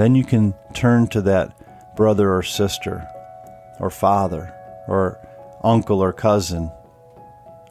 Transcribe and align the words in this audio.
then 0.00 0.14
you 0.14 0.24
can 0.24 0.54
turn 0.72 1.06
to 1.06 1.20
that 1.20 1.52
brother 1.94 2.34
or 2.34 2.42
sister 2.42 3.06
or 3.78 3.90
father 3.90 4.50
or 4.88 5.18
uncle 5.62 6.00
or 6.00 6.10
cousin 6.10 6.72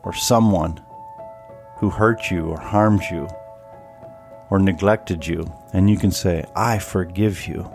or 0.04 0.14
someone 0.14 0.80
who 1.78 1.90
hurt 1.90 2.30
you 2.30 2.46
or 2.46 2.60
harmed 2.60 3.02
you 3.10 3.28
or 4.52 4.60
neglected 4.60 5.26
you, 5.26 5.44
and 5.74 5.90
you 5.90 5.98
can 5.98 6.12
say, 6.12 6.46
I 6.56 6.78
forgive 6.78 7.48
you. 7.48 7.68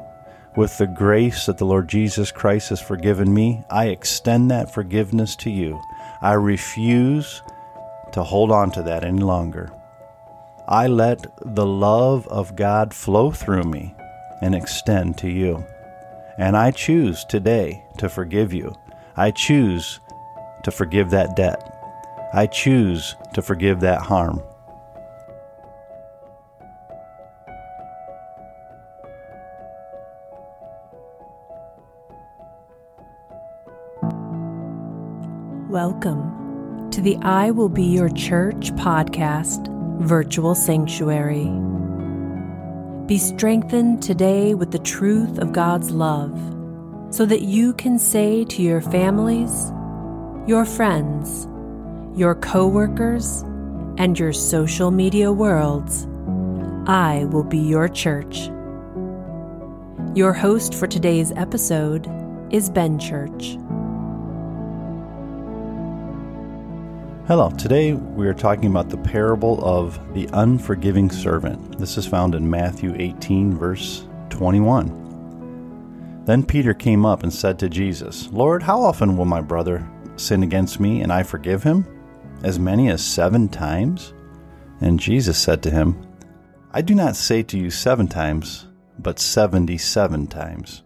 With 0.56 0.78
the 0.78 0.86
grace 0.86 1.46
that 1.46 1.58
the 1.58 1.66
Lord 1.66 1.88
Jesus 1.88 2.30
Christ 2.30 2.68
has 2.68 2.80
forgiven 2.80 3.34
me, 3.34 3.64
I 3.70 3.86
extend 3.86 4.52
that 4.52 4.72
forgiveness 4.72 5.34
to 5.36 5.50
you. 5.50 5.82
I 6.22 6.34
refuse 6.34 7.42
to 8.12 8.22
hold 8.22 8.52
on 8.52 8.70
to 8.72 8.84
that 8.84 9.02
any 9.02 9.22
longer. 9.22 9.72
I 10.68 10.86
let 10.86 11.26
the 11.44 11.66
love 11.66 12.28
of 12.28 12.54
God 12.54 12.94
flow 12.94 13.32
through 13.32 13.64
me 13.64 13.96
and 14.40 14.54
extend 14.54 15.18
to 15.18 15.28
you. 15.28 15.64
And 16.38 16.56
I 16.56 16.70
choose 16.70 17.24
today 17.24 17.84
to 17.98 18.08
forgive 18.08 18.52
you. 18.52 18.74
I 19.16 19.30
choose 19.30 20.00
to 20.64 20.70
forgive 20.70 21.10
that 21.10 21.36
debt. 21.36 21.70
I 22.32 22.46
choose 22.46 23.14
to 23.34 23.42
forgive 23.42 23.80
that 23.80 24.02
harm. 24.02 24.42
Welcome 35.68 36.90
to 36.92 37.00
the 37.00 37.16
I 37.22 37.50
Will 37.50 37.68
Be 37.68 37.82
Your 37.82 38.08
Church 38.08 38.72
podcast 38.74 39.68
virtual 40.00 40.54
sanctuary. 40.54 41.50
Be 43.06 43.18
strengthened 43.18 44.02
today 44.02 44.54
with 44.54 44.70
the 44.70 44.78
truth 44.78 45.36
of 45.36 45.52
God's 45.52 45.90
love 45.90 46.32
so 47.10 47.26
that 47.26 47.42
you 47.42 47.74
can 47.74 47.98
say 47.98 48.46
to 48.46 48.62
your 48.62 48.80
families, 48.80 49.70
your 50.48 50.64
friends, 50.64 51.46
your 52.18 52.34
coworkers, 52.34 53.42
and 53.98 54.18
your 54.18 54.32
social 54.32 54.90
media 54.90 55.30
worlds, 55.30 56.06
I 56.86 57.26
will 57.30 57.44
be 57.44 57.58
your 57.58 57.88
church. 57.90 58.48
Your 60.16 60.32
host 60.32 60.74
for 60.74 60.86
today's 60.86 61.30
episode 61.32 62.08
is 62.50 62.70
Ben 62.70 62.98
Church. 62.98 63.58
Hello, 67.26 67.48
today 67.48 67.94
we 67.94 68.28
are 68.28 68.34
talking 68.34 68.66
about 68.66 68.90
the 68.90 68.98
parable 68.98 69.58
of 69.64 69.98
the 70.12 70.28
unforgiving 70.34 71.10
servant. 71.10 71.78
This 71.78 71.96
is 71.96 72.06
found 72.06 72.34
in 72.34 72.50
Matthew 72.50 72.94
18, 72.98 73.56
verse 73.56 74.06
21. 74.28 76.22
Then 76.26 76.44
Peter 76.44 76.74
came 76.74 77.06
up 77.06 77.22
and 77.22 77.32
said 77.32 77.58
to 77.60 77.70
Jesus, 77.70 78.28
Lord, 78.30 78.62
how 78.62 78.82
often 78.82 79.16
will 79.16 79.24
my 79.24 79.40
brother 79.40 79.88
sin 80.16 80.42
against 80.42 80.80
me 80.80 81.00
and 81.00 81.10
I 81.10 81.22
forgive 81.22 81.62
him? 81.62 81.86
As 82.42 82.58
many 82.58 82.90
as 82.90 83.02
seven 83.02 83.48
times? 83.48 84.12
And 84.82 85.00
Jesus 85.00 85.38
said 85.38 85.62
to 85.62 85.70
him, 85.70 86.06
I 86.72 86.82
do 86.82 86.94
not 86.94 87.16
say 87.16 87.42
to 87.44 87.58
you 87.58 87.70
seven 87.70 88.06
times, 88.06 88.66
but 88.98 89.18
seventy 89.18 89.78
seven 89.78 90.26
times. 90.26 90.82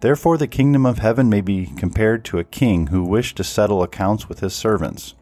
Therefore, 0.00 0.38
the 0.38 0.48
kingdom 0.48 0.86
of 0.86 1.00
heaven 1.00 1.28
may 1.28 1.42
be 1.42 1.66
compared 1.76 2.24
to 2.24 2.38
a 2.38 2.44
king 2.44 2.86
who 2.86 3.04
wished 3.04 3.36
to 3.36 3.44
settle 3.44 3.82
accounts 3.82 4.30
with 4.30 4.40
his 4.40 4.54
servants. 4.54 5.12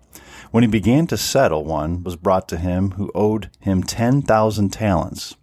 When 0.50 0.64
he 0.64 0.68
began 0.68 1.06
to 1.08 1.16
settle, 1.16 1.64
one 1.64 2.02
was 2.02 2.16
brought 2.16 2.48
to 2.48 2.56
him 2.56 2.92
who 2.92 3.12
owed 3.14 3.50
him 3.60 3.82
ten 3.82 4.20
thousand 4.20 4.70
talents. 4.70 5.36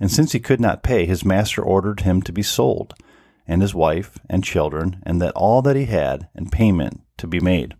And 0.00 0.10
since 0.10 0.32
he 0.32 0.40
could 0.40 0.60
not 0.60 0.82
pay, 0.82 1.06
his 1.06 1.24
master 1.24 1.62
ordered 1.62 2.00
him 2.00 2.20
to 2.22 2.32
be 2.32 2.42
sold, 2.42 2.94
and 3.46 3.62
his 3.62 3.74
wife 3.74 4.18
and 4.28 4.42
children, 4.42 5.02
and 5.04 5.22
that 5.22 5.34
all 5.34 5.62
that 5.62 5.76
he 5.76 5.84
had, 5.84 6.28
and 6.34 6.50
payment 6.50 7.02
to 7.18 7.26
be 7.26 7.40
made. 7.40 7.74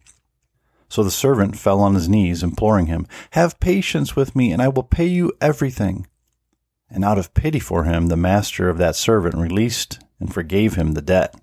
So 0.88 1.02
the 1.02 1.10
servant 1.10 1.58
fell 1.58 1.80
on 1.80 1.94
his 1.94 2.08
knees, 2.08 2.44
imploring 2.44 2.86
him, 2.86 3.08
Have 3.32 3.58
patience 3.58 4.14
with 4.14 4.36
me, 4.36 4.52
and 4.52 4.62
I 4.62 4.68
will 4.68 4.84
pay 4.84 5.06
you 5.06 5.32
everything. 5.40 6.06
And 6.88 7.04
out 7.04 7.18
of 7.18 7.34
pity 7.34 7.58
for 7.58 7.84
him, 7.84 8.06
the 8.06 8.16
master 8.16 8.68
of 8.68 8.78
that 8.78 8.94
servant 8.94 9.34
released 9.34 9.98
and 10.20 10.32
forgave 10.32 10.76
him 10.76 10.92
the 10.92 11.02
debt. 11.02 11.34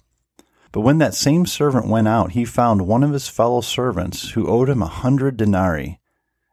But 0.73 0.81
when 0.81 0.97
that 0.97 1.13
same 1.13 1.45
servant 1.45 1.88
went 1.88 2.07
out, 2.07 2.31
he 2.31 2.44
found 2.44 2.88
one 2.88 3.03
of 3.03 3.13
his 3.13 3.29
fellow 3.29 3.61
servants 3.61 4.31
who 4.31 4.50
owed 4.50 4.69
him 4.69 4.81
a 4.81 4.88
hundred 4.88 5.38
denarii. 5.38 6.00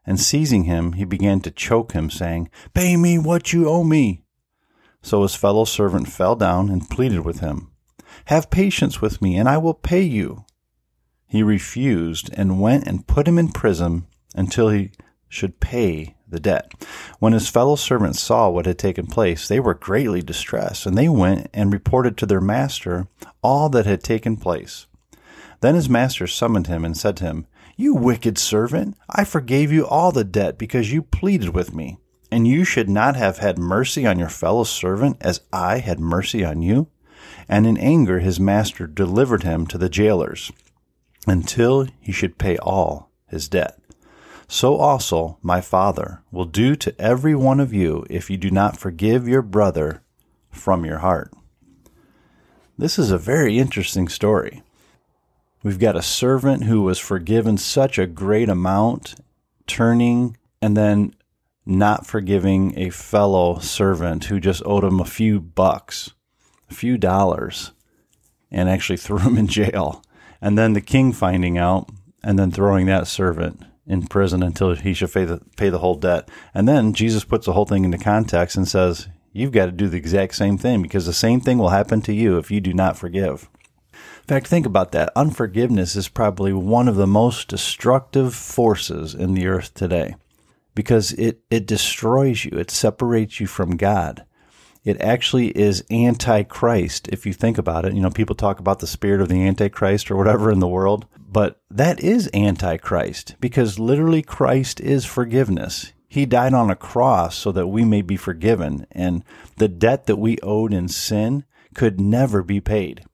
And 0.05 0.19
seizing 0.19 0.65
him, 0.65 0.93
he 0.93 1.05
began 1.05 1.41
to 1.41 1.51
choke 1.51 1.93
him, 1.93 2.09
saying, 2.11 2.49
Pay 2.73 2.97
me 2.97 3.17
what 3.17 3.51
you 3.51 3.67
owe 3.67 3.83
me. 3.83 4.23
So 5.01 5.23
his 5.23 5.35
fellow 5.35 5.65
servant 5.65 6.07
fell 6.07 6.35
down 6.35 6.69
and 6.69 6.89
pleaded 6.89 7.25
with 7.25 7.39
him, 7.39 7.71
Have 8.25 8.51
patience 8.51 9.01
with 9.01 9.21
me, 9.23 9.37
and 9.37 9.49
I 9.49 9.57
will 9.57 9.73
pay 9.73 10.01
you. 10.03 10.45
He 11.27 11.41
refused 11.41 12.29
and 12.33 12.61
went 12.61 12.85
and 12.85 13.07
put 13.07 13.27
him 13.27 13.39
in 13.39 13.49
prison 13.49 14.05
until 14.35 14.69
he 14.69 14.91
should 15.31 15.59
pay 15.61 16.13
the 16.27 16.39
debt. 16.39 16.71
When 17.19 17.33
his 17.33 17.49
fellow 17.49 17.75
servants 17.75 18.21
saw 18.21 18.49
what 18.49 18.65
had 18.65 18.77
taken 18.77 19.07
place, 19.07 19.47
they 19.47 19.59
were 19.59 19.73
greatly 19.73 20.21
distressed, 20.21 20.85
and 20.85 20.97
they 20.97 21.07
went 21.07 21.49
and 21.53 21.71
reported 21.71 22.17
to 22.17 22.25
their 22.25 22.41
master 22.41 23.07
all 23.41 23.69
that 23.69 23.85
had 23.85 24.03
taken 24.03 24.35
place. 24.37 24.87
Then 25.61 25.75
his 25.75 25.89
master 25.89 26.27
summoned 26.27 26.67
him 26.67 26.83
and 26.83 26.97
said 26.97 27.17
to 27.17 27.23
him, 27.23 27.47
You 27.77 27.95
wicked 27.95 28.37
servant, 28.37 28.97
I 29.09 29.23
forgave 29.23 29.71
you 29.71 29.87
all 29.87 30.11
the 30.11 30.23
debt 30.23 30.57
because 30.57 30.91
you 30.91 31.01
pleaded 31.01 31.49
with 31.49 31.73
me. 31.73 31.97
And 32.29 32.47
you 32.47 32.63
should 32.63 32.89
not 32.89 33.15
have 33.15 33.39
had 33.39 33.57
mercy 33.57 34.05
on 34.05 34.17
your 34.17 34.29
fellow 34.29 34.63
servant 34.63 35.17
as 35.21 35.41
I 35.51 35.79
had 35.79 35.99
mercy 35.99 36.43
on 36.43 36.61
you? 36.61 36.87
And 37.47 37.67
in 37.67 37.77
anger 37.77 38.19
his 38.19 38.39
master 38.39 38.87
delivered 38.87 39.43
him 39.43 39.67
to 39.67 39.77
the 39.77 39.89
jailers 39.89 40.51
until 41.27 41.87
he 41.99 42.11
should 42.11 42.37
pay 42.37 42.57
all 42.57 43.11
his 43.27 43.47
debt 43.47 43.80
so 44.51 44.75
also 44.75 45.37
my 45.41 45.61
Father 45.61 46.23
will 46.29 46.43
do 46.43 46.75
to 46.75 46.93
every 46.99 47.33
one 47.33 47.61
of 47.61 47.71
you 47.71 48.05
if 48.09 48.29
you 48.29 48.35
do 48.35 48.51
not 48.51 48.75
forgive 48.75 49.25
your 49.25 49.41
brother 49.41 50.03
from 50.49 50.83
your 50.83 50.97
heart. 50.97 51.31
This 52.77 52.99
is 52.99 53.11
a 53.11 53.17
very 53.17 53.57
interesting 53.57 54.09
story. 54.09 54.61
We've 55.63 55.79
got 55.79 55.95
a 55.95 56.01
servant 56.01 56.65
who 56.65 56.81
was 56.81 56.99
forgiven 56.99 57.57
such 57.57 57.97
a 57.97 58.05
great 58.05 58.49
amount, 58.49 59.15
turning 59.67 60.35
and 60.61 60.75
then 60.75 61.15
not 61.65 62.05
forgiving 62.05 62.77
a 62.77 62.89
fellow 62.89 63.57
servant 63.59 64.25
who 64.25 64.41
just 64.41 64.61
owed 64.65 64.83
him 64.83 64.99
a 64.99 65.05
few 65.05 65.39
bucks, 65.39 66.11
a 66.69 66.73
few 66.73 66.97
dollars, 66.97 67.71
and 68.51 68.67
actually 68.67 68.97
threw 68.97 69.19
him 69.19 69.37
in 69.37 69.47
jail. 69.47 70.03
And 70.41 70.57
then 70.57 70.73
the 70.73 70.81
king 70.81 71.13
finding 71.13 71.57
out 71.57 71.89
and 72.21 72.37
then 72.37 72.51
throwing 72.51 72.87
that 72.87 73.07
servant 73.07 73.63
in 73.87 74.07
prison 74.07 74.43
until 74.43 74.75
he 74.75 74.93
should 74.93 75.11
pay 75.11 75.25
the, 75.25 75.41
pay 75.57 75.69
the 75.69 75.79
whole 75.79 75.95
debt. 75.95 76.29
And 76.53 76.67
then 76.67 76.93
Jesus 76.93 77.23
puts 77.23 77.45
the 77.45 77.53
whole 77.53 77.65
thing 77.65 77.85
into 77.85 77.97
context 77.97 78.55
and 78.55 78.67
says, 78.67 79.07
You've 79.33 79.53
got 79.53 79.67
to 79.67 79.71
do 79.71 79.87
the 79.87 79.97
exact 79.97 80.35
same 80.35 80.57
thing 80.57 80.81
because 80.81 81.05
the 81.05 81.13
same 81.13 81.39
thing 81.39 81.57
will 81.57 81.69
happen 81.69 82.01
to 82.01 82.13
you 82.13 82.37
if 82.37 82.51
you 82.51 82.59
do 82.59 82.73
not 82.73 82.97
forgive. 82.97 83.49
In 83.93 84.27
fact, 84.27 84.47
think 84.47 84.65
about 84.65 84.91
that. 84.91 85.11
Unforgiveness 85.15 85.95
is 85.95 86.09
probably 86.09 86.51
one 86.51 86.89
of 86.89 86.97
the 86.97 87.07
most 87.07 87.47
destructive 87.47 88.35
forces 88.35 89.15
in 89.15 89.33
the 89.33 89.47
earth 89.47 89.73
today 89.73 90.15
because 90.75 91.13
it, 91.13 91.41
it 91.49 91.65
destroys 91.65 92.43
you, 92.43 92.57
it 92.57 92.71
separates 92.71 93.39
you 93.39 93.47
from 93.47 93.77
God 93.77 94.25
it 94.83 94.99
actually 95.01 95.49
is 95.49 95.83
antichrist 95.91 97.07
if 97.09 97.25
you 97.25 97.33
think 97.33 97.57
about 97.57 97.85
it. 97.85 97.93
You 97.93 98.01
know, 98.01 98.09
people 98.09 98.35
talk 98.35 98.59
about 98.59 98.79
the 98.79 98.87
spirit 98.87 99.21
of 99.21 99.29
the 99.29 99.45
antichrist 99.45 100.09
or 100.09 100.15
whatever 100.15 100.51
in 100.51 100.59
the 100.59 100.67
world, 100.67 101.05
but 101.19 101.61
that 101.69 101.99
is 101.99 102.29
antichrist 102.33 103.35
because 103.39 103.79
literally 103.79 104.21
Christ 104.21 104.79
is 104.79 105.05
forgiveness. 105.05 105.93
He 106.07 106.25
died 106.25 106.53
on 106.53 106.69
a 106.69 106.75
cross 106.75 107.37
so 107.37 107.51
that 107.53 107.67
we 107.67 107.85
may 107.85 108.01
be 108.01 108.17
forgiven, 108.17 108.85
and 108.91 109.23
the 109.55 109.69
debt 109.69 110.07
that 110.07 110.17
we 110.17 110.37
owed 110.43 110.73
in 110.73 110.89
sin 110.89 111.45
could 111.73 112.01
never 112.01 112.43
be 112.43 112.59
paid. 112.59 113.05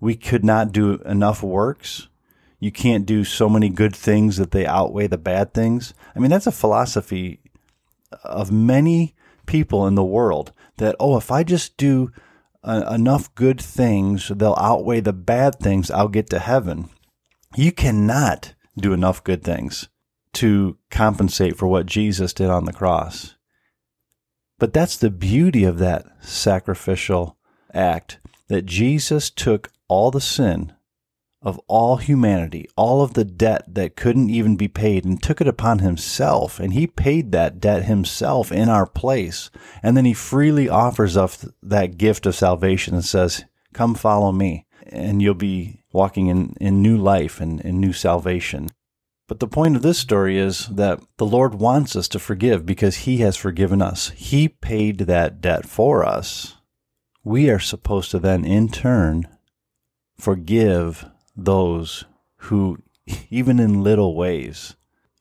We 0.00 0.16
could 0.16 0.44
not 0.44 0.72
do 0.72 0.94
enough 1.04 1.42
works. 1.44 2.08
You 2.58 2.72
can't 2.72 3.06
do 3.06 3.22
so 3.22 3.48
many 3.48 3.68
good 3.68 3.94
things 3.94 4.38
that 4.38 4.50
they 4.50 4.66
outweigh 4.66 5.06
the 5.06 5.18
bad 5.18 5.54
things. 5.54 5.94
I 6.16 6.18
mean, 6.18 6.30
that's 6.30 6.48
a 6.48 6.52
philosophy 6.52 7.38
of 8.24 8.50
many 8.50 9.14
people 9.46 9.86
in 9.86 9.94
the 9.94 10.02
world 10.02 10.52
that, 10.82 10.96
oh, 11.00 11.16
if 11.16 11.30
I 11.30 11.42
just 11.42 11.76
do 11.76 12.12
uh, 12.62 12.84
enough 12.92 13.34
good 13.34 13.60
things, 13.60 14.28
they'll 14.28 14.56
outweigh 14.58 15.00
the 15.00 15.12
bad 15.12 15.58
things, 15.58 15.90
I'll 15.90 16.08
get 16.08 16.28
to 16.30 16.38
heaven. 16.38 16.90
You 17.56 17.72
cannot 17.72 18.54
do 18.76 18.92
enough 18.92 19.24
good 19.24 19.42
things 19.42 19.88
to 20.34 20.78
compensate 20.90 21.56
for 21.56 21.66
what 21.66 21.86
Jesus 21.86 22.32
did 22.32 22.48
on 22.48 22.64
the 22.64 22.72
cross. 22.72 23.36
But 24.58 24.72
that's 24.72 24.96
the 24.96 25.10
beauty 25.10 25.64
of 25.64 25.78
that 25.78 26.06
sacrificial 26.20 27.36
act 27.74 28.18
that 28.48 28.66
Jesus 28.66 29.28
took 29.28 29.70
all 29.88 30.10
the 30.10 30.20
sin 30.20 30.72
of 31.42 31.60
all 31.66 31.96
humanity, 31.96 32.68
all 32.76 33.02
of 33.02 33.14
the 33.14 33.24
debt 33.24 33.64
that 33.74 33.96
couldn't 33.96 34.30
even 34.30 34.56
be 34.56 34.68
paid, 34.68 35.04
and 35.04 35.22
took 35.22 35.40
it 35.40 35.48
upon 35.48 35.80
himself. 35.80 36.60
And 36.60 36.72
he 36.72 36.86
paid 36.86 37.32
that 37.32 37.60
debt 37.60 37.84
himself 37.84 38.52
in 38.52 38.68
our 38.68 38.86
place. 38.86 39.50
And 39.82 39.96
then 39.96 40.04
he 40.04 40.14
freely 40.14 40.68
offers 40.68 41.16
us 41.16 41.46
that 41.62 41.98
gift 41.98 42.26
of 42.26 42.34
salvation 42.34 42.94
and 42.94 43.04
says, 43.04 43.44
Come 43.74 43.94
follow 43.94 44.32
me, 44.32 44.66
and 44.86 45.20
you'll 45.20 45.34
be 45.34 45.82
walking 45.92 46.28
in, 46.28 46.54
in 46.60 46.82
new 46.82 46.96
life 46.96 47.40
and 47.40 47.60
in 47.60 47.80
new 47.80 47.92
salvation. 47.92 48.68
But 49.28 49.40
the 49.40 49.48
point 49.48 49.76
of 49.76 49.82
this 49.82 49.98
story 49.98 50.38
is 50.38 50.66
that 50.66 51.00
the 51.16 51.26
Lord 51.26 51.54
wants 51.54 51.96
us 51.96 52.06
to 52.08 52.18
forgive 52.18 52.66
because 52.66 52.98
he 52.98 53.18
has 53.18 53.36
forgiven 53.36 53.80
us. 53.80 54.10
He 54.10 54.48
paid 54.48 54.98
that 54.98 55.40
debt 55.40 55.66
for 55.66 56.04
us. 56.04 56.56
We 57.24 57.48
are 57.48 57.58
supposed 57.58 58.10
to 58.10 58.18
then, 58.18 58.44
in 58.44 58.68
turn, 58.68 59.26
forgive 60.18 61.06
those 61.36 62.04
who, 62.36 62.78
even 63.30 63.58
in 63.58 63.82
little 63.82 64.14
ways, 64.14 64.76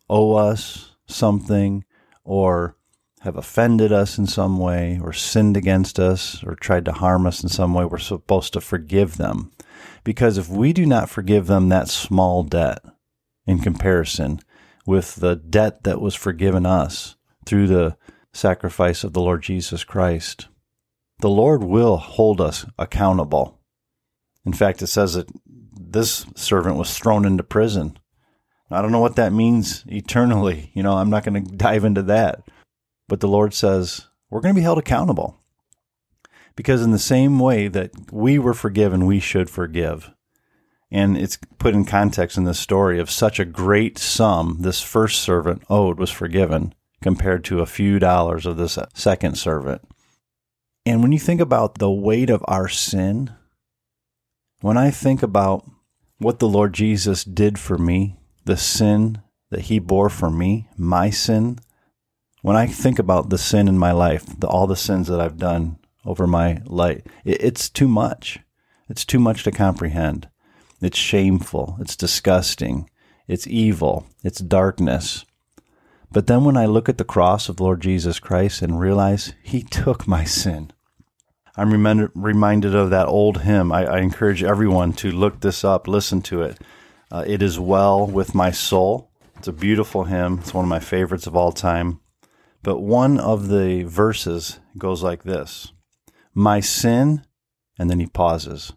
owe 0.09 0.35
us 0.35 0.95
something 1.05 1.83
or 2.23 2.75
have 3.21 3.37
offended 3.37 3.91
us 3.91 4.17
in 4.17 4.25
some 4.25 4.57
way 4.57 4.99
or 5.01 5.13
sinned 5.13 5.55
against 5.55 5.99
us 5.99 6.43
or 6.43 6.55
tried 6.55 6.85
to 6.85 6.91
harm 6.91 7.27
us 7.27 7.43
in 7.43 7.49
some 7.49 7.73
way, 7.73 7.85
we're 7.85 7.99
supposed 7.99 8.51
to 8.53 8.61
forgive 8.61 9.17
them. 9.17 9.51
Because 10.03 10.37
if 10.39 10.49
we 10.49 10.73
do 10.73 10.85
not 10.85 11.09
forgive 11.09 11.45
them 11.45 11.69
that 11.69 11.87
small 11.87 12.43
debt 12.43 12.83
in 13.45 13.59
comparison 13.59 14.39
with 14.87 15.17
the 15.17 15.35
debt 15.35 15.83
that 15.83 16.01
was 16.01 16.15
forgiven 16.15 16.65
us 16.65 17.15
through 17.45 17.67
the 17.67 17.95
sacrifice 18.33 19.03
of 19.03 19.13
the 19.13 19.21
Lord 19.21 19.43
Jesus 19.43 19.83
Christ, 19.83 20.47
the 21.19 21.29
Lord 21.29 21.63
will 21.63 21.97
hold 21.97 22.41
us 22.41 22.65
accountable. 22.79 23.59
In 24.43 24.53
fact, 24.53 24.81
it 24.81 24.87
says 24.87 25.13
that 25.13 25.29
this 25.93 26.25
servant 26.35 26.77
was 26.77 26.97
thrown 26.97 27.25
into 27.25 27.43
prison. 27.43 27.97
I 28.69 28.81
don't 28.81 28.91
know 28.91 28.99
what 28.99 29.17
that 29.17 29.33
means 29.33 29.83
eternally. 29.87 30.71
You 30.75 30.83
know, 30.83 30.97
I'm 30.97 31.09
not 31.09 31.23
going 31.23 31.43
to 31.43 31.55
dive 31.55 31.83
into 31.83 32.01
that. 32.03 32.43
But 33.07 33.19
the 33.19 33.27
Lord 33.27 33.53
says 33.53 34.07
we're 34.29 34.39
going 34.39 34.55
to 34.55 34.59
be 34.59 34.63
held 34.63 34.77
accountable. 34.77 35.37
Because 36.55 36.81
in 36.81 36.91
the 36.91 36.99
same 36.99 37.39
way 37.39 37.67
that 37.67 37.91
we 38.11 38.39
were 38.39 38.53
forgiven, 38.53 39.05
we 39.05 39.19
should 39.19 39.49
forgive. 39.49 40.11
And 40.89 41.17
it's 41.17 41.37
put 41.57 41.73
in 41.73 41.85
context 41.85 42.37
in 42.37 42.43
this 42.43 42.59
story 42.59 42.99
of 42.99 43.09
such 43.09 43.39
a 43.39 43.45
great 43.45 43.97
sum 43.97 44.57
this 44.59 44.81
first 44.81 45.21
servant 45.21 45.63
owed 45.69 45.97
was 45.97 46.09
forgiven 46.09 46.73
compared 47.01 47.43
to 47.45 47.61
a 47.61 47.65
few 47.65 47.99
dollars 47.99 48.45
of 48.45 48.57
this 48.57 48.77
second 48.93 49.37
servant. 49.37 49.81
And 50.85 51.01
when 51.01 51.11
you 51.11 51.19
think 51.19 51.41
about 51.41 51.75
the 51.75 51.91
weight 51.91 52.29
of 52.29 52.43
our 52.47 52.67
sin, 52.67 53.33
when 54.61 54.77
I 54.77 54.91
think 54.91 55.23
about 55.23 55.65
what 56.21 56.37
the 56.37 56.47
Lord 56.47 56.73
Jesus 56.73 57.23
did 57.23 57.57
for 57.57 57.77
me, 57.77 58.17
the 58.45 58.57
sin 58.57 59.21
that 59.49 59.61
he 59.61 59.79
bore 59.79 60.09
for 60.09 60.29
me, 60.29 60.67
my 60.77 61.09
sin, 61.09 61.57
when 62.43 62.55
I 62.55 62.67
think 62.67 62.99
about 62.99 63.29
the 63.29 63.39
sin 63.39 63.67
in 63.67 63.77
my 63.77 63.91
life, 63.91 64.25
the, 64.39 64.47
all 64.47 64.67
the 64.67 64.75
sins 64.75 65.07
that 65.07 65.19
I've 65.19 65.37
done 65.37 65.79
over 66.05 66.27
my 66.27 66.61
life, 66.65 67.01
it, 67.25 67.41
it's 67.41 67.69
too 67.69 67.87
much. 67.87 68.39
It's 68.87 69.03
too 69.03 69.19
much 69.19 69.43
to 69.43 69.51
comprehend. 69.51 70.29
It's 70.79 70.97
shameful. 70.97 71.77
It's 71.79 71.95
disgusting. 71.95 72.89
It's 73.27 73.47
evil. 73.47 74.05
It's 74.23 74.39
darkness. 74.39 75.25
But 76.11 76.27
then 76.27 76.43
when 76.43 76.57
I 76.57 76.65
look 76.65 76.87
at 76.87 76.97
the 76.97 77.03
cross 77.03 77.49
of 77.49 77.59
Lord 77.59 77.81
Jesus 77.81 78.19
Christ 78.19 78.61
and 78.61 78.79
realize 78.79 79.33
he 79.41 79.63
took 79.71 80.07
my 80.07 80.23
sin, 80.23 80.71
I'm 81.57 81.73
reminded 82.15 82.75
of 82.75 82.91
that 82.91 83.07
old 83.07 83.41
hymn. 83.41 83.73
I, 83.73 83.85
I, 83.85 83.99
encourage 83.99 84.41
everyone 84.41 84.93
to 84.93 85.11
look 85.11 85.41
this 85.41 85.65
up, 85.65 85.85
listen 85.85 86.21
to 86.23 86.43
it. 86.43 86.57
Uh, 87.11 87.25
it 87.27 87.41
is 87.41 87.59
well 87.59 88.07
with 88.07 88.33
my 88.33 88.51
soul. 88.51 89.11
It's 89.35 89.49
a 89.49 89.53
beautiful 89.53 90.05
hymn. 90.05 90.39
It's 90.39 90.53
one 90.53 90.63
of 90.63 90.69
my 90.69 90.79
favorites 90.79 91.27
of 91.27 91.35
all 91.35 91.51
time. 91.51 91.99
But 92.63 92.79
one 92.79 93.19
of 93.19 93.49
the 93.49 93.83
verses 93.83 94.61
goes 94.77 95.03
like 95.03 95.23
this 95.23 95.73
My 96.33 96.61
sin, 96.61 97.25
and 97.77 97.89
then 97.89 97.99
he 97.99 98.07
pauses. 98.07 98.71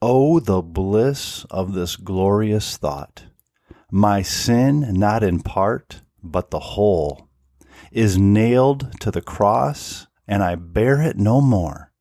Oh, 0.00 0.40
the 0.40 0.60
bliss 0.60 1.44
of 1.50 1.72
this 1.72 1.94
glorious 1.94 2.76
thought. 2.76 3.26
My 3.92 4.22
sin, 4.22 4.94
not 4.94 5.22
in 5.22 5.40
part, 5.40 6.02
but 6.20 6.50
the 6.50 6.58
whole, 6.58 7.28
is 7.92 8.18
nailed 8.18 8.98
to 9.00 9.12
the 9.12 9.22
cross, 9.22 10.08
and 10.26 10.42
I 10.42 10.56
bear 10.56 11.00
it 11.00 11.16
no 11.16 11.40
more 11.40 11.91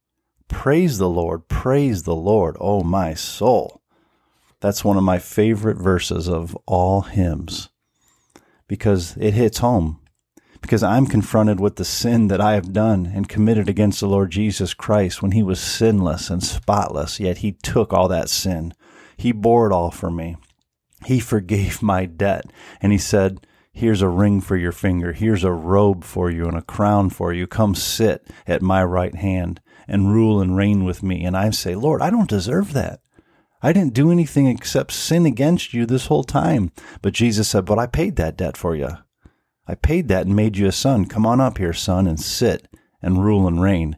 Praise 0.52 1.00
the 1.00 1.10
Lord, 1.10 1.48
praise 1.48 2.04
the 2.04 2.16
Lord, 2.16 2.56
oh 2.60 2.84
my 2.84 3.16
soul. 3.16 3.82
That's 4.60 4.84
one 4.84 4.98
of 4.98 5.04
my 5.04 5.18
favorite 5.18 5.78
verses 5.78 6.30
of 6.30 6.56
all 6.68 7.02
hymns 7.02 7.70
because 8.68 9.18
it 9.18 9.34
hits 9.34 9.58
home. 9.58 10.00
Because 10.62 10.84
I'm 10.84 11.08
confronted 11.08 11.60
with 11.60 11.78
the 11.78 11.86
sin 11.86 12.28
that 12.28 12.42
I 12.42 12.54
have 12.54 12.74
done 12.74 13.12
and 13.12 13.28
committed 13.28 13.68
against 13.68 14.02
the 14.02 14.08
Lord 14.08 14.30
Jesus 14.30 14.76
Christ 14.76 15.24
when 15.24 15.32
he 15.32 15.42
was 15.42 15.60
sinless 15.60 16.30
and 16.30 16.44
spotless, 16.44 17.20
yet 17.20 17.40
he 17.40 17.54
took 17.54 17.92
all 17.92 18.08
that 18.10 18.30
sin. 18.30 18.76
He 19.18 19.32
bore 19.32 19.66
it 19.66 19.74
all 19.74 19.90
for 19.90 20.12
me. 20.12 20.36
He 21.06 21.20
forgave 21.20 21.82
my 21.82 22.06
debt. 22.06 22.46
And 22.82 22.92
he 22.92 23.00
said, 23.00 23.48
Here's 23.74 24.02
a 24.02 24.10
ring 24.10 24.42
for 24.42 24.58
your 24.58 24.74
finger. 24.74 25.14
Here's 25.14 25.46
a 25.46 25.52
robe 25.52 26.04
for 26.04 26.30
you 26.30 26.46
and 26.46 26.58
a 26.58 26.62
crown 26.62 27.10
for 27.10 27.34
you. 27.34 27.48
Come 27.48 27.74
sit 27.74 28.28
at 28.46 28.62
my 28.62 28.84
right 28.84 29.16
hand 29.16 29.62
and 29.92 30.12
rule 30.12 30.40
and 30.40 30.56
reign 30.56 30.86
with 30.86 31.04
me. 31.04 31.26
And 31.26 31.36
I 31.36 31.50
say, 31.50 31.76
Lord, 31.76 32.02
I 32.02 32.10
don't 32.10 32.30
deserve 32.30 32.72
that. 32.72 33.02
I 33.62 33.74
didn't 33.74 33.94
do 33.94 34.10
anything 34.10 34.48
except 34.48 34.94
sin 34.94 35.26
against 35.26 35.74
you 35.74 35.86
this 35.86 36.08
whole 36.08 36.24
time. 36.24 36.72
But 37.02 37.14
Jesus 37.14 37.50
said, 37.50 37.66
But 37.66 37.78
I 37.78 37.88
paid 37.88 38.16
that 38.16 38.38
debt 38.38 38.56
for 38.56 38.74
you. 38.74 38.98
I 39.68 39.76
paid 39.76 40.08
that 40.08 40.26
and 40.26 40.36
made 40.36 40.58
you 40.58 40.66
a 40.66 40.72
son. 40.72 41.06
Come 41.06 41.26
on 41.26 41.42
up 41.42 41.58
here, 41.58 41.74
son, 41.74 42.08
and 42.08 42.20
sit 42.20 42.70
and 43.02 43.24
rule 43.24 43.48
and 43.48 43.62
reign. 43.62 43.98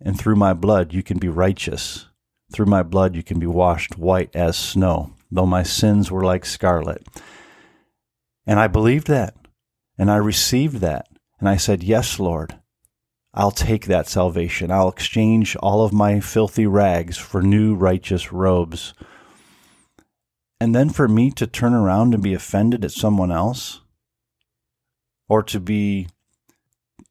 And 0.00 0.18
through 0.18 0.36
my 0.36 0.52
blood, 0.52 0.92
you 0.92 1.04
can 1.04 1.18
be 1.18 1.28
righteous. 1.28 2.06
Through 2.52 2.66
my 2.66 2.82
blood, 2.82 3.14
you 3.14 3.22
can 3.22 3.38
be 3.38 3.46
washed 3.46 3.96
white 3.96 4.34
as 4.34 4.56
snow, 4.56 5.14
though 5.30 5.46
my 5.46 5.62
sins 5.62 6.10
were 6.10 6.24
like 6.24 6.44
scarlet. 6.44 7.06
And 8.46 8.58
I 8.58 8.66
believed 8.66 9.06
that. 9.06 9.36
And 9.96 10.10
I 10.10 10.16
received 10.16 10.78
that. 10.78 11.06
And 11.38 11.48
I 11.48 11.56
said, 11.56 11.84
Yes, 11.84 12.18
Lord. 12.18 12.58
I'll 13.34 13.50
take 13.50 13.86
that 13.86 14.08
salvation. 14.08 14.70
I'll 14.70 14.90
exchange 14.90 15.56
all 15.56 15.84
of 15.84 15.92
my 15.92 16.20
filthy 16.20 16.66
rags 16.66 17.16
for 17.16 17.40
new 17.40 17.74
righteous 17.74 18.30
robes. 18.30 18.92
And 20.60 20.74
then 20.74 20.90
for 20.90 21.08
me 21.08 21.30
to 21.32 21.46
turn 21.46 21.72
around 21.72 22.12
and 22.12 22.22
be 22.22 22.34
offended 22.34 22.84
at 22.84 22.92
someone 22.92 23.32
else, 23.32 23.80
or 25.28 25.42
to 25.44 25.58
be, 25.58 26.08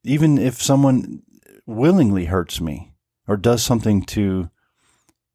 even 0.04 0.38
if 0.38 0.62
someone 0.62 1.24
willingly 1.66 2.26
hurts 2.26 2.62
me 2.62 2.94
or 3.28 3.36
does 3.36 3.64
something 3.64 4.04
to 4.04 4.50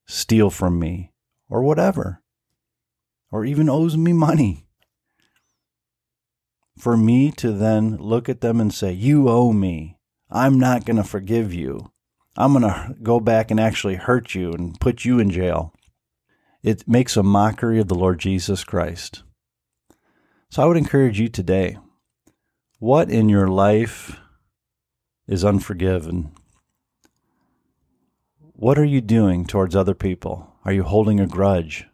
steal 0.07 0.51
from 0.51 0.79
me 0.79 1.13
or 1.49 1.63
whatever, 1.63 2.23
or 3.33 3.45
even 3.45 3.69
owes 3.69 3.97
me 3.97 4.13
money, 4.13 4.67
for 6.79 6.97
me 6.97 7.33
to 7.33 7.51
then 7.53 7.97
look 7.97 8.29
at 8.29 8.41
them 8.41 8.61
and 8.61 8.73
say, 8.73 8.93
You 8.93 9.29
owe 9.29 9.53
me 9.53 9.96
I'm 10.37 10.59
not 10.59 10.85
going 10.85 10.99
to 10.99 11.05
forgive 11.05 11.55
you. 11.55 11.91
I'm 12.37 12.53
going 12.53 12.63
to 12.63 12.95
go 13.03 13.21
back 13.21 13.51
and 13.51 13.59
actually 13.59 13.95
hurt 13.95 14.35
you 14.35 14.53
and 14.53 14.79
put 14.79 15.07
you 15.07 15.19
in 15.19 15.31
jail. 15.31 15.73
It 16.63 16.87
makes 16.87 17.17
a 17.17 17.23
mockery 17.23 17.81
of 17.81 17.89
the 17.89 17.95
Lord 17.95 18.19
Jesus 18.19 18.63
Christ. 18.63 19.23
So 20.51 20.63
I 20.63 20.67
would 20.67 20.77
encourage 20.77 21.19
you 21.19 21.29
today 21.29 21.79
what 22.79 23.11
in 23.11 23.31
your 23.31 23.49
life 23.49 24.19
is 25.27 25.43
unforgiven? 25.43 26.33
What 28.39 28.79
are 28.79 28.85
you 28.85 29.01
doing 29.01 29.47
towards 29.47 29.75
other 29.75 29.95
people? 29.95 30.53
Are 30.67 30.73
you 30.73 30.83
holding 30.83 31.19
a 31.19 31.27
grudge? 31.27 31.87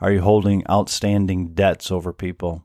Are 0.00 0.10
you 0.10 0.22
holding 0.22 0.68
outstanding 0.68 1.54
debts 1.54 1.92
over 1.92 2.12
people? 2.12 2.64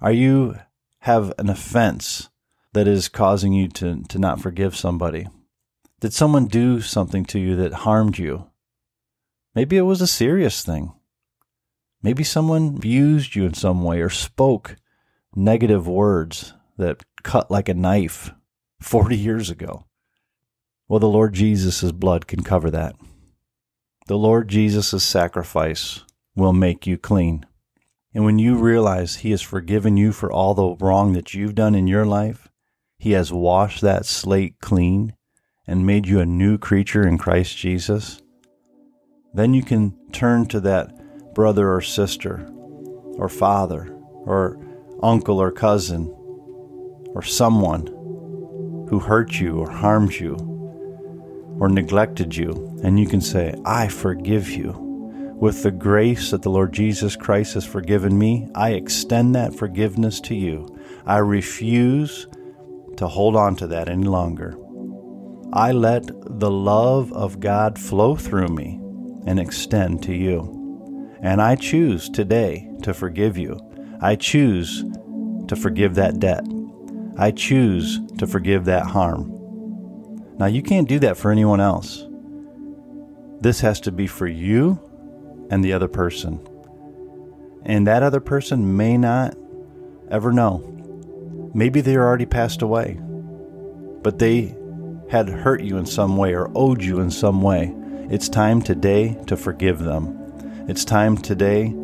Are 0.00 0.12
you 0.12 0.56
have 1.00 1.34
an 1.38 1.50
offense 1.50 2.30
that 2.78 2.86
is 2.86 3.08
causing 3.08 3.52
you 3.52 3.66
to, 3.66 4.04
to 4.04 4.20
not 4.20 4.40
forgive 4.40 4.76
somebody? 4.76 5.26
Did 5.98 6.12
someone 6.12 6.46
do 6.46 6.80
something 6.80 7.24
to 7.24 7.40
you 7.40 7.56
that 7.56 7.72
harmed 7.72 8.18
you? 8.18 8.46
Maybe 9.52 9.76
it 9.76 9.82
was 9.82 10.00
a 10.00 10.06
serious 10.06 10.62
thing. 10.62 10.92
Maybe 12.04 12.22
someone 12.22 12.76
abused 12.76 13.34
you 13.34 13.44
in 13.46 13.54
some 13.54 13.82
way 13.82 14.00
or 14.00 14.10
spoke 14.10 14.76
negative 15.34 15.88
words 15.88 16.54
that 16.76 17.02
cut 17.24 17.50
like 17.50 17.68
a 17.68 17.74
knife 17.74 18.30
40 18.80 19.16
years 19.16 19.50
ago. 19.50 19.86
Well, 20.86 21.00
the 21.00 21.08
Lord 21.08 21.32
Jesus' 21.32 21.90
blood 21.90 22.28
can 22.28 22.44
cover 22.44 22.70
that. 22.70 22.94
The 24.06 24.16
Lord 24.16 24.46
Jesus' 24.46 25.02
sacrifice 25.02 26.04
will 26.36 26.52
make 26.52 26.86
you 26.86 26.96
clean. 26.96 27.44
And 28.14 28.24
when 28.24 28.38
you 28.38 28.54
realize 28.54 29.16
He 29.16 29.32
has 29.32 29.42
forgiven 29.42 29.96
you 29.96 30.12
for 30.12 30.30
all 30.30 30.54
the 30.54 30.76
wrong 30.76 31.12
that 31.14 31.34
you've 31.34 31.56
done 31.56 31.74
in 31.74 31.88
your 31.88 32.06
life, 32.06 32.47
he 32.98 33.12
has 33.12 33.32
washed 33.32 33.80
that 33.80 34.04
slate 34.04 34.56
clean 34.60 35.14
and 35.66 35.86
made 35.86 36.06
you 36.06 36.20
a 36.20 36.26
new 36.26 36.58
creature 36.58 37.06
in 37.06 37.18
Christ 37.18 37.56
Jesus. 37.56 38.20
then 39.34 39.54
you 39.54 39.62
can 39.62 39.94
turn 40.10 40.46
to 40.46 40.60
that 40.60 41.34
brother 41.34 41.72
or 41.72 41.80
sister 41.80 42.48
or 43.16 43.28
father 43.28 43.94
or 44.24 44.58
uncle 45.02 45.38
or 45.38 45.52
cousin 45.52 46.06
or 47.14 47.22
someone 47.22 47.86
who 48.88 48.98
hurt 48.98 49.38
you 49.38 49.58
or 49.58 49.70
harmed 49.70 50.14
you 50.14 50.36
or 51.60 51.68
neglected 51.68 52.36
you, 52.36 52.78
and 52.82 52.98
you 52.98 53.06
can 53.06 53.20
say, 53.20 53.54
I 53.64 53.88
forgive 53.88 54.50
you. 54.50 54.86
With 55.40 55.62
the 55.62 55.70
grace 55.70 56.30
that 56.30 56.42
the 56.42 56.50
Lord 56.50 56.72
Jesus 56.72 57.16
Christ 57.16 57.54
has 57.54 57.64
forgiven 57.64 58.18
me, 58.18 58.48
I 58.54 58.70
extend 58.70 59.34
that 59.34 59.54
forgiveness 59.54 60.20
to 60.22 60.34
you. 60.34 60.76
I 61.06 61.18
refuse 61.18 62.26
to 62.98 63.08
hold 63.08 63.36
on 63.36 63.56
to 63.56 63.66
that 63.68 63.88
any 63.88 64.06
longer. 64.06 64.56
I 65.52 65.72
let 65.72 66.06
the 66.06 66.50
love 66.50 67.12
of 67.12 67.40
God 67.40 67.78
flow 67.78 68.16
through 68.16 68.48
me 68.48 68.78
and 69.26 69.40
extend 69.40 70.02
to 70.02 70.14
you. 70.14 71.16
And 71.22 71.40
I 71.40 71.56
choose 71.56 72.08
today 72.10 72.70
to 72.82 72.92
forgive 72.92 73.38
you. 73.38 73.58
I 74.00 74.16
choose 74.16 74.84
to 75.46 75.56
forgive 75.56 75.94
that 75.94 76.20
debt. 76.20 76.44
I 77.16 77.30
choose 77.30 78.00
to 78.18 78.26
forgive 78.26 78.66
that 78.66 78.86
harm. 78.86 79.34
Now, 80.38 80.46
you 80.46 80.62
can't 80.62 80.88
do 80.88 80.98
that 81.00 81.16
for 81.16 81.30
anyone 81.30 81.60
else. 81.60 82.04
This 83.40 83.60
has 83.60 83.80
to 83.82 83.92
be 83.92 84.06
for 84.06 84.26
you 84.26 84.78
and 85.50 85.64
the 85.64 85.72
other 85.72 85.88
person. 85.88 86.46
And 87.64 87.86
that 87.86 88.02
other 88.02 88.20
person 88.20 88.76
may 88.76 88.96
not 88.96 89.36
ever 90.10 90.32
know. 90.32 90.77
Maybe 91.58 91.80
they 91.80 91.96
are 91.96 92.06
already 92.06 92.24
passed 92.24 92.62
away, 92.62 93.00
but 94.02 94.20
they 94.20 94.54
had 95.10 95.28
hurt 95.28 95.60
you 95.60 95.76
in 95.76 95.86
some 95.86 96.16
way 96.16 96.32
or 96.32 96.52
owed 96.54 96.84
you 96.84 97.00
in 97.00 97.10
some 97.10 97.42
way. 97.42 97.74
It's 98.08 98.28
time 98.28 98.62
today 98.62 99.20
to 99.26 99.36
forgive 99.36 99.80
them. 99.80 100.16
It's 100.68 100.84
time 100.84 101.18
today 101.18 101.74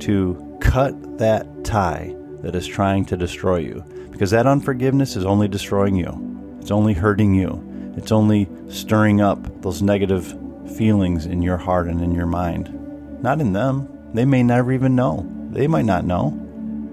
to 0.00 0.58
cut 0.60 1.16
that 1.16 1.64
tie 1.64 2.14
that 2.42 2.54
is 2.54 2.66
trying 2.66 3.06
to 3.06 3.16
destroy 3.16 3.60
you 3.60 3.82
because 4.10 4.32
that 4.32 4.46
unforgiveness 4.46 5.16
is 5.16 5.24
only 5.24 5.48
destroying 5.48 5.96
you. 5.96 6.58
It's 6.60 6.70
only 6.70 6.92
hurting 6.92 7.32
you. 7.34 7.94
It's 7.96 8.12
only 8.12 8.50
stirring 8.68 9.22
up 9.22 9.62
those 9.62 9.80
negative 9.80 10.38
feelings 10.76 11.24
in 11.24 11.40
your 11.40 11.56
heart 11.56 11.86
and 11.86 12.02
in 12.02 12.14
your 12.14 12.26
mind. 12.26 13.22
Not 13.22 13.40
in 13.40 13.54
them. 13.54 13.88
They 14.12 14.26
may 14.26 14.42
never 14.42 14.72
even 14.72 14.94
know. 14.94 15.26
They 15.52 15.68
might 15.68 15.86
not 15.86 16.04
know. 16.04 16.38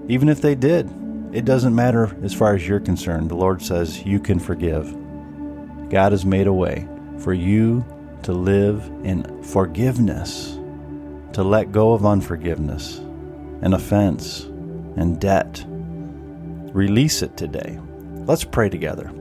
Even 0.08 0.30
if 0.30 0.40
they 0.40 0.54
did, 0.54 0.90
it 1.32 1.44
doesn't 1.44 1.74
matter 1.74 2.16
as 2.22 2.34
far 2.34 2.54
as 2.54 2.66
you're 2.66 2.80
concerned. 2.80 3.30
The 3.30 3.36
Lord 3.36 3.62
says 3.62 4.04
you 4.04 4.18
can 4.18 4.38
forgive. 4.38 4.92
God 5.90 6.12
has 6.12 6.24
made 6.24 6.46
a 6.46 6.52
way 6.52 6.88
for 7.18 7.32
you 7.32 7.84
to 8.22 8.32
live 8.32 8.84
in 9.04 9.42
forgiveness 9.42 10.58
to 11.32 11.42
let 11.42 11.72
go 11.72 11.92
of 11.92 12.04
unforgiveness 12.04 12.98
and 13.62 13.74
offense 13.74 14.42
and 14.96 15.20
debt. 15.20 15.64
Release 16.72 17.22
it 17.22 17.36
today. 17.36 17.78
Let's 18.26 18.44
pray 18.44 18.68
together. 18.68 19.12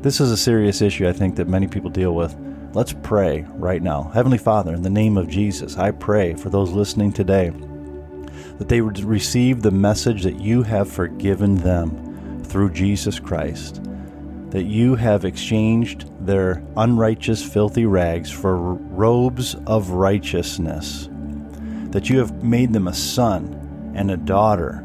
This 0.00 0.20
is 0.20 0.30
a 0.30 0.36
serious 0.36 0.82
issue 0.82 1.08
I 1.08 1.12
think 1.12 1.36
that 1.36 1.48
many 1.48 1.66
people 1.66 1.90
deal 1.90 2.14
with. 2.14 2.36
Let's 2.74 2.94
pray 3.02 3.46
right 3.54 3.82
now. 3.82 4.10
Heavenly 4.14 4.38
Father, 4.38 4.74
in 4.74 4.82
the 4.82 4.90
name 4.90 5.16
of 5.16 5.28
Jesus, 5.28 5.76
I 5.76 5.90
pray 5.90 6.34
for 6.34 6.48
those 6.48 6.70
listening 6.70 7.12
today 7.12 7.50
that 8.58 8.68
they 8.68 8.80
would 8.80 9.00
receive 9.00 9.62
the 9.62 9.70
message 9.70 10.22
that 10.22 10.40
you 10.40 10.62
have 10.62 10.90
forgiven 10.90 11.56
them 11.56 12.42
through 12.44 12.70
Jesus 12.70 13.18
Christ, 13.18 13.82
that 14.50 14.64
you 14.64 14.94
have 14.94 15.24
exchanged 15.24 16.10
their 16.24 16.62
unrighteous, 16.76 17.44
filthy 17.44 17.86
rags 17.86 18.30
for 18.30 18.56
robes 18.74 19.56
of 19.66 19.90
righteousness 19.90 21.08
that 21.92 22.08
you 22.08 22.18
have 22.18 22.42
made 22.42 22.72
them 22.72 22.88
a 22.88 22.94
son 22.94 23.92
and 23.94 24.10
a 24.10 24.16
daughter 24.16 24.84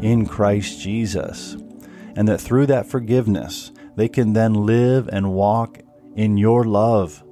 in 0.00 0.24
Christ 0.24 0.80
Jesus, 0.80 1.56
and 2.16 2.28
that 2.28 2.40
through 2.40 2.66
that 2.66 2.86
forgiveness, 2.86 3.72
they 3.96 4.08
can 4.08 4.32
then 4.32 4.54
live 4.54 5.08
and 5.12 5.32
walk 5.32 5.80
in 6.14 6.36
your 6.36 6.64
love. 6.64 7.23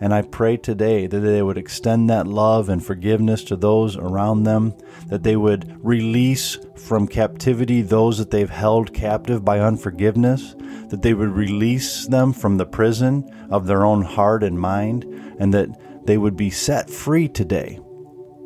And 0.00 0.14
I 0.14 0.22
pray 0.22 0.56
today 0.56 1.06
that 1.06 1.20
they 1.20 1.42
would 1.42 1.58
extend 1.58 2.08
that 2.08 2.26
love 2.26 2.70
and 2.70 2.84
forgiveness 2.84 3.44
to 3.44 3.56
those 3.56 3.96
around 3.96 4.44
them, 4.44 4.74
that 5.08 5.22
they 5.22 5.36
would 5.36 5.78
release 5.84 6.56
from 6.74 7.06
captivity 7.06 7.82
those 7.82 8.16
that 8.16 8.30
they've 8.30 8.48
held 8.48 8.94
captive 8.94 9.44
by 9.44 9.60
unforgiveness, 9.60 10.56
that 10.88 11.02
they 11.02 11.12
would 11.12 11.28
release 11.28 12.06
them 12.06 12.32
from 12.32 12.56
the 12.56 12.64
prison 12.64 13.30
of 13.50 13.66
their 13.66 13.84
own 13.84 14.00
heart 14.00 14.42
and 14.42 14.58
mind, 14.58 15.04
and 15.38 15.52
that 15.52 15.68
they 16.06 16.16
would 16.16 16.36
be 16.36 16.50
set 16.50 16.88
free 16.88 17.28
today 17.28 17.78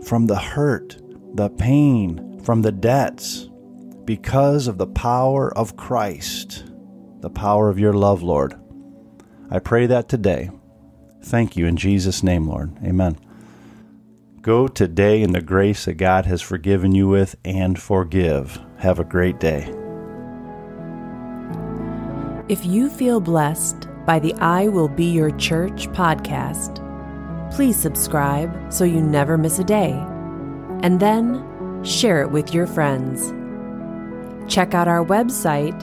from 0.04 0.26
the 0.26 0.38
hurt, 0.38 1.00
the 1.34 1.48
pain, 1.50 2.40
from 2.42 2.62
the 2.62 2.72
debts, 2.72 3.48
because 4.04 4.66
of 4.66 4.76
the 4.76 4.88
power 4.88 5.56
of 5.56 5.76
Christ, 5.76 6.64
the 7.20 7.30
power 7.30 7.68
of 7.68 7.78
your 7.78 7.92
love, 7.92 8.22
Lord. 8.22 8.54
I 9.50 9.60
pray 9.60 9.86
that 9.86 10.08
today. 10.08 10.50
Thank 11.24 11.56
you 11.56 11.66
in 11.66 11.78
Jesus' 11.78 12.22
name, 12.22 12.46
Lord. 12.46 12.76
Amen. 12.84 13.18
Go 14.42 14.68
today 14.68 15.22
in 15.22 15.32
the 15.32 15.40
grace 15.40 15.86
that 15.86 15.94
God 15.94 16.26
has 16.26 16.42
forgiven 16.42 16.94
you 16.94 17.08
with 17.08 17.34
and 17.46 17.80
forgive. 17.80 18.60
Have 18.76 18.98
a 18.98 19.04
great 19.04 19.40
day. 19.40 19.72
If 22.50 22.66
you 22.66 22.90
feel 22.90 23.20
blessed 23.20 23.88
by 24.04 24.18
the 24.18 24.34
I 24.34 24.68
Will 24.68 24.88
Be 24.88 25.06
Your 25.06 25.30
Church 25.38 25.88
podcast, 25.88 26.82
please 27.54 27.78
subscribe 27.78 28.70
so 28.70 28.84
you 28.84 29.00
never 29.00 29.38
miss 29.38 29.58
a 29.58 29.64
day. 29.64 29.92
And 30.82 31.00
then 31.00 31.82
share 31.82 32.20
it 32.20 32.30
with 32.30 32.52
your 32.52 32.66
friends. 32.66 33.32
Check 34.52 34.74
out 34.74 34.88
our 34.88 35.02
website, 35.02 35.80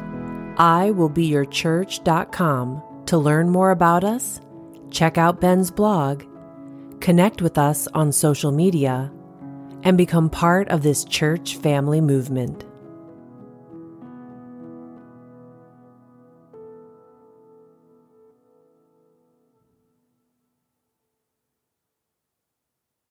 iwillbeyourchurch.com, 0.57 2.83
to 3.07 3.17
learn 3.17 3.49
more 3.49 3.71
about 3.71 4.03
us, 4.03 4.39
check 4.91 5.17
out 5.17 5.41
Ben's 5.41 5.71
blog, 5.71 6.23
connect 6.99 7.41
with 7.41 7.57
us 7.57 7.87
on 7.93 8.11
social 8.11 8.51
media, 8.51 9.11
and 9.83 9.97
become 9.97 10.29
part 10.29 10.67
of 10.69 10.83
this 10.83 11.03
church 11.05 11.55
family 11.55 12.01
movement. 12.01 12.65